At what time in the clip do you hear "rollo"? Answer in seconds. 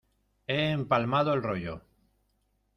1.43-1.79